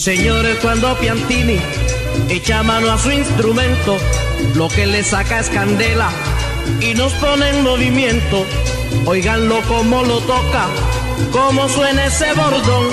Señores, 0.07 0.57
cuando 0.63 0.97
Piantini 0.99 1.59
echa 2.29 2.63
mano 2.63 2.93
a 2.93 2.97
su 2.97 3.11
instrumento, 3.11 3.99
lo 4.55 4.69
que 4.69 4.87
le 4.87 5.03
saca 5.03 5.41
es 5.41 5.51
candela 5.51 6.11
y 6.81 6.95
nos 6.95 7.13
pone 7.15 7.49
en 7.49 7.65
movimiento. 7.65 8.47
Oiganlo 9.05 9.61
como 9.63 10.05
lo 10.05 10.21
toca, 10.21 10.69
como 11.33 11.69
suena 11.69 12.07
ese 12.07 12.33
bordón, 12.35 12.87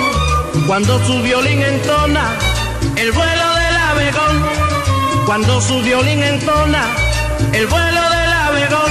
cuando 0.66 0.98
su 1.06 1.22
violín 1.22 1.62
entona 1.62 2.32
el 2.96 3.12
vuelo 3.12 3.54
del 3.54 3.76
abegón, 3.76 4.42
cuando 5.24 5.60
su 5.60 5.80
violín 5.82 6.20
entona 6.20 6.84
el 7.52 7.68
vuelo 7.68 8.10
del 8.10 8.32
abegón. 8.32 8.90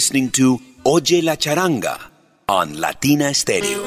Listening 0.00 0.30
to 0.30 0.58
Oye 0.84 1.20
la 1.20 1.36
Charanga 1.36 1.98
on 2.46 2.80
Latina 2.80 3.34
Stereo. 3.34 3.82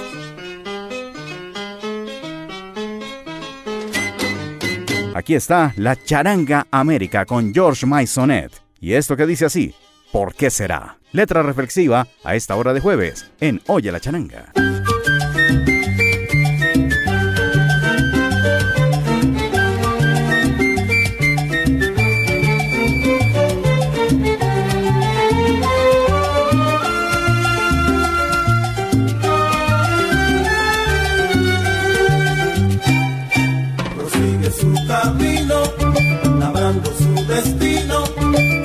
Aquí 5.16 5.34
está 5.34 5.74
la 5.78 5.95
Charanga 5.95 6.68
América 6.70 7.26
con 7.26 7.51
George 7.51 7.88
Maisonet. 7.88 8.51
Y 8.80 8.93
esto 8.93 9.18
que 9.18 9.26
dice 9.26 9.45
así, 9.45 9.74
¿por 10.11 10.36
qué 10.36 10.51
será? 10.51 10.99
Letra 11.14 11.41
reflexiva 11.41 12.07
a 12.24 12.36
esta 12.36 12.55
hora 12.57 12.74
de 12.74 12.80
jueves 12.80 13.26
en 13.39 13.59
Oye 13.66 13.91
la 13.91 13.99
Charanga. 13.99 14.53
combinam 37.64 38.62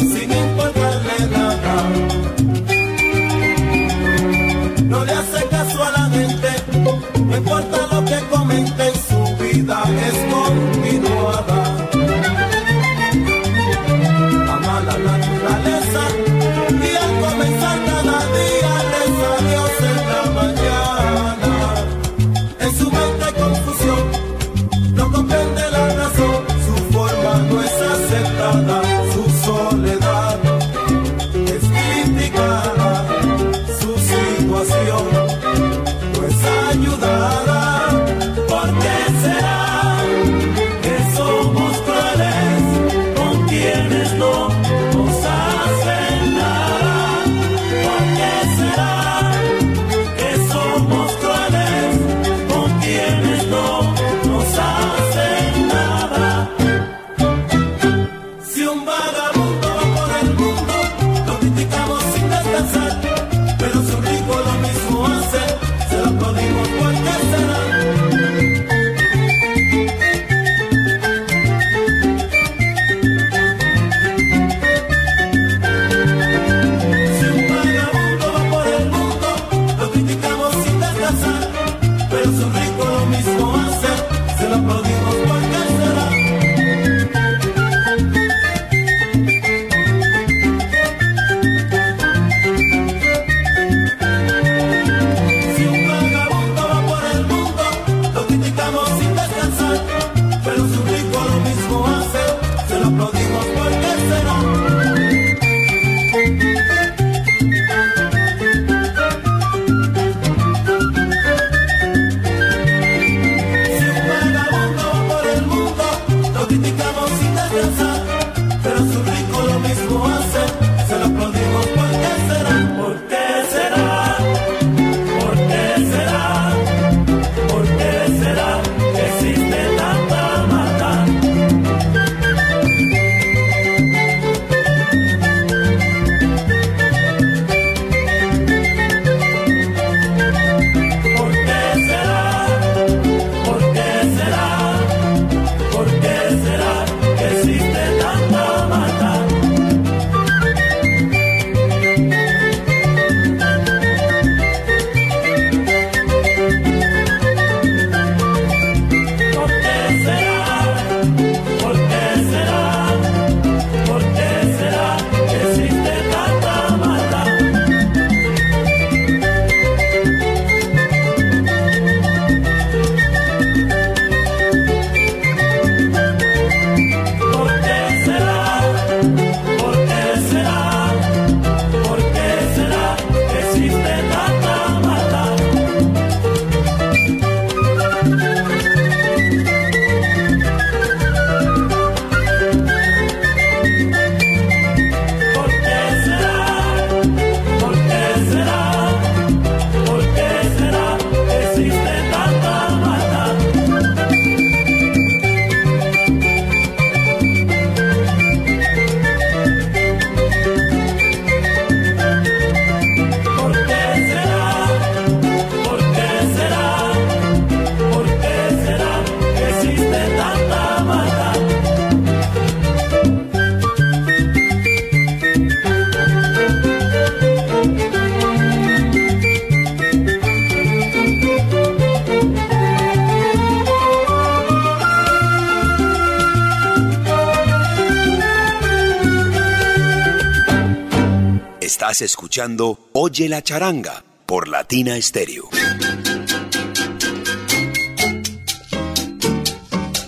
Estás 241.69 242.01
escuchando 242.01 242.79
Oye 242.95 243.29
la 243.29 243.43
charanga 243.43 244.03
por 244.25 244.49
Latina 244.49 244.99
Stereo. 245.03 245.51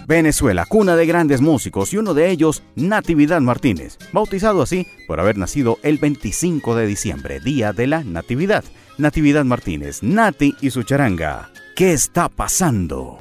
Venezuela, 0.06 0.64
cuna 0.64 0.96
de 0.96 1.04
grandes 1.04 1.42
músicos 1.42 1.92
y 1.92 1.98
uno 1.98 2.14
de 2.14 2.30
ellos, 2.30 2.62
Natividad 2.76 3.42
Martínez, 3.42 3.98
bautizado 4.10 4.62
así 4.62 4.86
por 5.06 5.20
haber 5.20 5.36
nacido 5.36 5.78
el 5.82 5.98
25 5.98 6.76
de 6.76 6.86
diciembre, 6.86 7.40
día 7.40 7.74
de 7.74 7.88
la 7.88 8.04
Natividad. 8.04 8.64
Natividad 8.96 9.44
Martínez, 9.44 10.02
Nati 10.02 10.56
y 10.62 10.70
su 10.70 10.82
charanga. 10.84 11.50
¿Qué 11.76 11.92
está 11.92 12.30
pasando? 12.30 13.18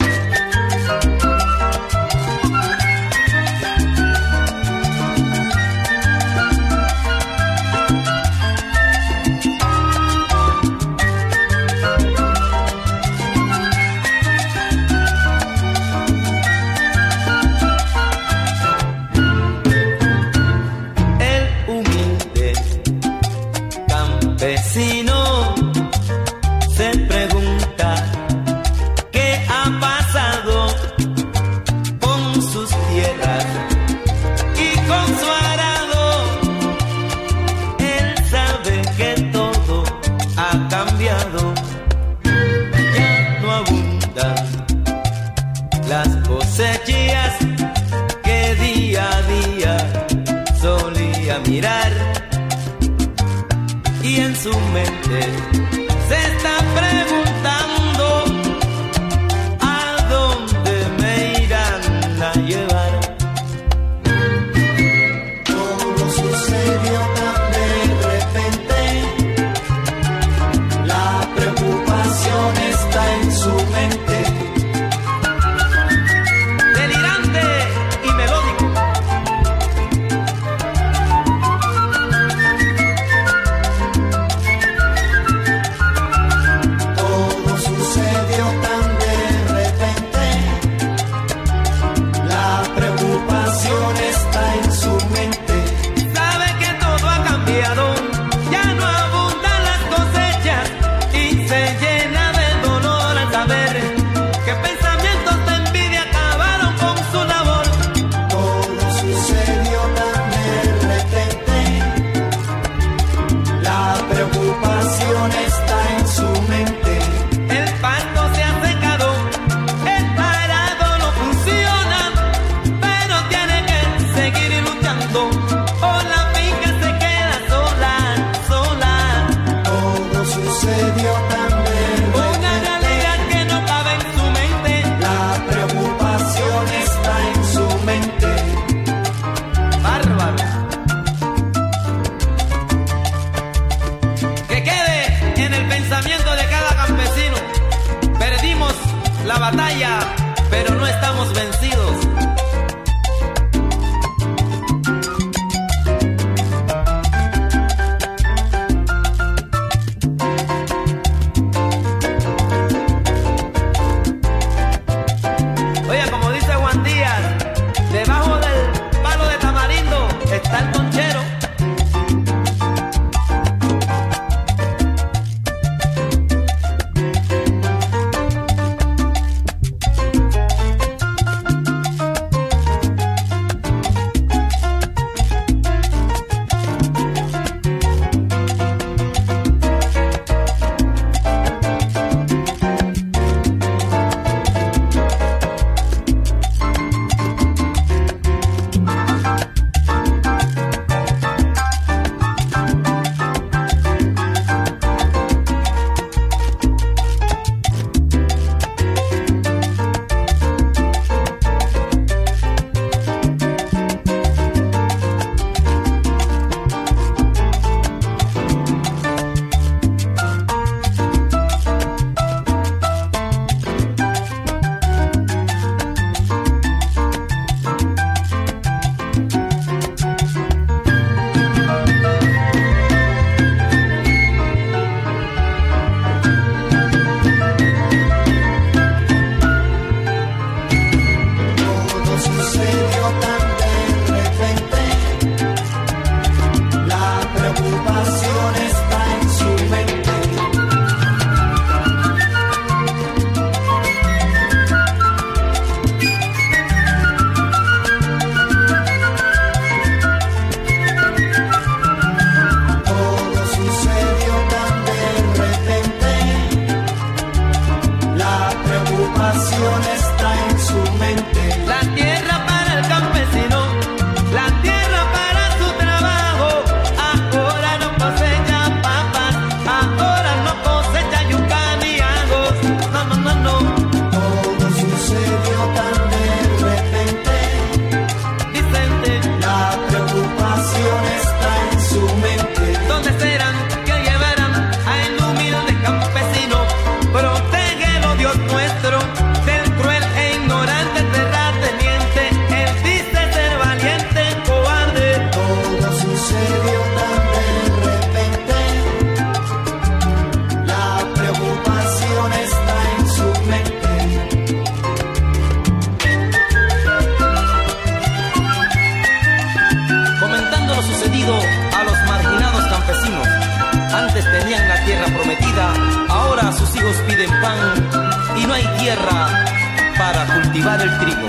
Trigo. 331.10 331.28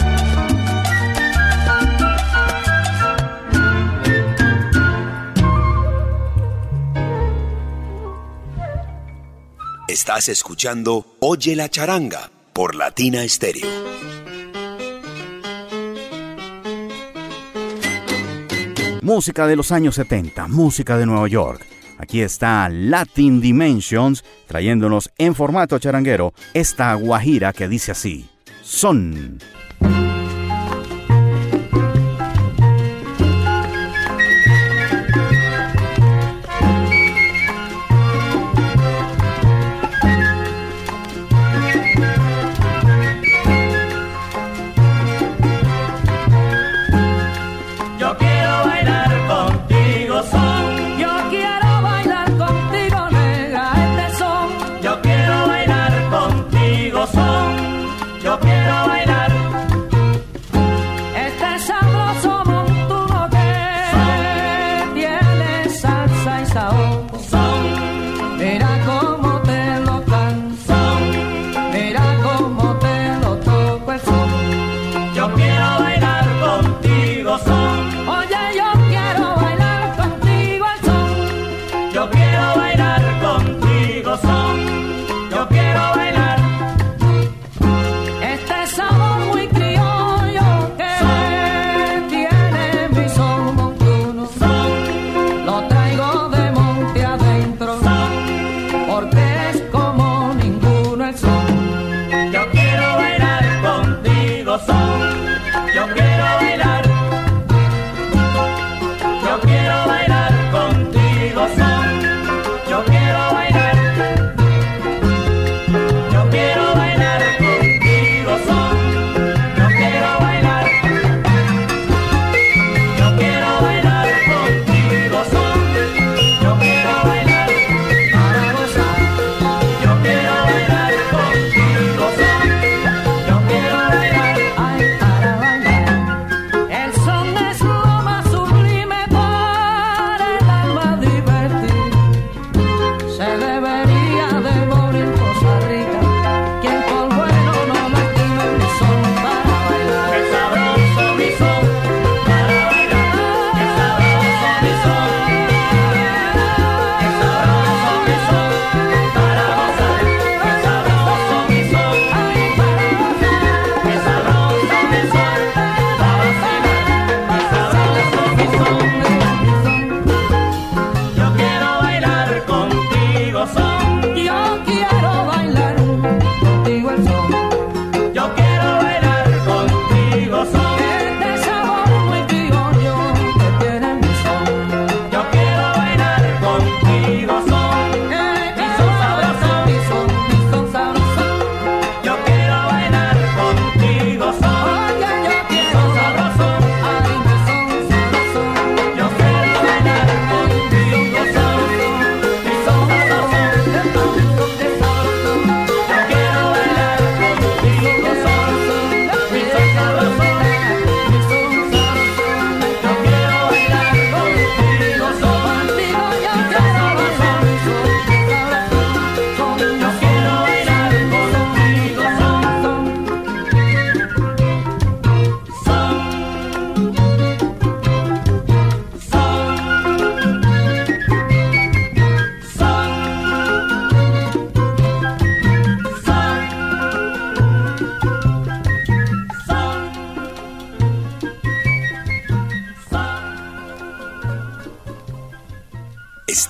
Estás 9.89 10.29
escuchando 10.29 11.17
Oye 11.21 11.57
la 11.57 11.69
charanga 11.69 12.31
por 12.53 12.75
Latina 12.75 13.27
Stereo. 13.29 13.69
Música 19.03 19.47
de 19.47 19.57
los 19.57 19.73
años 19.73 19.97
70, 19.97 20.47
música 20.49 20.97
de 20.97 21.07
Nueva 21.07 21.27
York. 21.27 21.67
Aquí 21.99 22.23
está 22.23 22.69
Latin 22.69 23.41
Dimensions 23.41 24.25
trayéndonos 24.47 25.11
en 25.19 25.35
formato 25.35 25.79
charanguero 25.79 26.33
esta 26.55 26.95
guajira 26.95 27.53
que 27.53 27.69
dice 27.69 27.93
así: 27.93 28.29
Son. 28.63 29.39
thank 29.83 30.15
you 30.15 30.20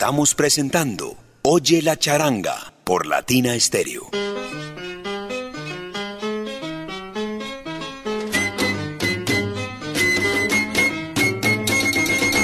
Estamos 0.00 0.34
presentando 0.34 1.14
Oye 1.42 1.82
la 1.82 1.94
charanga 1.94 2.72
por 2.84 3.04
Latina 3.04 3.52
Stereo. 3.60 4.08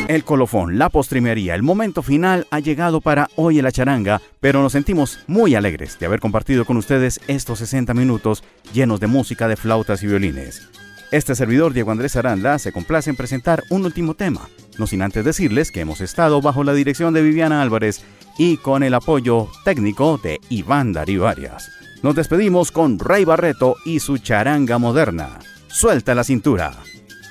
El 0.06 0.24
colofón, 0.24 0.76
la 0.78 0.90
postrimería, 0.90 1.54
el 1.54 1.62
momento 1.62 2.02
final 2.02 2.46
ha 2.50 2.60
llegado 2.60 3.00
para 3.00 3.30
Oye 3.36 3.62
la 3.62 3.72
charanga, 3.72 4.20
pero 4.38 4.60
nos 4.60 4.72
sentimos 4.72 5.20
muy 5.26 5.54
alegres 5.54 5.98
de 5.98 6.04
haber 6.04 6.20
compartido 6.20 6.66
con 6.66 6.76
ustedes 6.76 7.20
estos 7.26 7.60
60 7.60 7.94
minutos 7.94 8.44
llenos 8.74 9.00
de 9.00 9.06
música 9.06 9.48
de 9.48 9.56
flautas 9.56 10.02
y 10.02 10.08
violines. 10.08 10.68
Este 11.12 11.36
servidor 11.36 11.72
Diego 11.72 11.92
Andrés 11.92 12.16
Aranda 12.16 12.58
se 12.58 12.72
complace 12.72 13.10
en 13.10 13.16
presentar 13.16 13.62
un 13.70 13.84
último 13.84 14.14
tema, 14.14 14.48
no 14.76 14.88
sin 14.88 15.02
antes 15.02 15.24
decirles 15.24 15.70
que 15.70 15.80
hemos 15.80 16.00
estado 16.00 16.40
bajo 16.42 16.64
la 16.64 16.72
dirección 16.72 17.14
de 17.14 17.22
Viviana 17.22 17.62
Álvarez 17.62 18.02
y 18.38 18.56
con 18.56 18.82
el 18.82 18.92
apoyo 18.92 19.48
técnico 19.64 20.18
de 20.22 20.40
Iván 20.48 20.92
Darío 20.92 21.28
Arias. 21.28 21.70
Nos 22.02 22.16
despedimos 22.16 22.72
con 22.72 22.98
Rey 22.98 23.24
Barreto 23.24 23.76
y 23.84 24.00
su 24.00 24.18
charanga 24.18 24.78
moderna. 24.78 25.38
Suelta 25.68 26.14
la 26.14 26.24
cintura. 26.24 26.72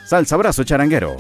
Salsa 0.06 0.38
brazo 0.38 0.64
charanguero. 0.64 1.18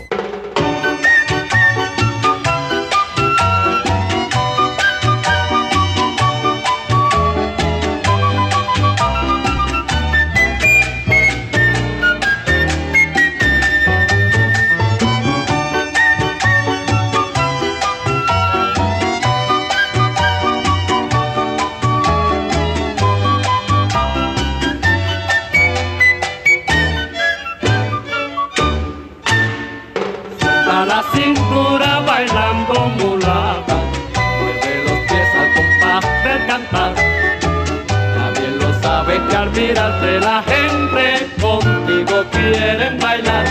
Quieren 42.31 42.99
bailar. 42.99 43.45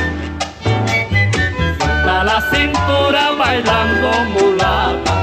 Suelta 1.78 2.24
la 2.24 2.40
cintura 2.52 3.32
bailando 3.38 4.10
mulata, 4.34 5.14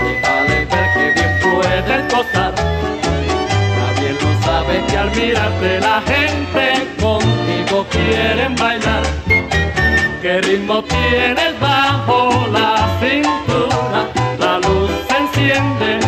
déjale 0.00 0.64
ver 0.66 0.88
que 0.94 1.12
bien 1.14 1.32
puedes 1.42 2.02
gozar. 2.12 2.54
También 2.54 4.16
lo 4.22 4.30
sabes 4.44 4.82
que 4.90 4.96
al 4.98 5.10
mirarte 5.10 5.80
la 5.80 6.02
gente 6.12 6.64
contigo 7.00 7.86
quieren 7.90 8.54
bailar. 8.56 9.02
¿Qué 10.22 10.40
ritmo 10.40 10.82
tienes 10.82 11.58
bajo 11.60 12.46
la 12.52 12.88
cintura? 13.00 14.00
La 14.38 14.58
luz 14.58 14.90
se 15.08 15.16
enciende 15.16 16.07